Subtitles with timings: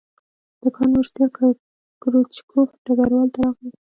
[0.61, 1.29] د کان مرستیال
[2.01, 3.69] کروچکوف ډګروال ته راغی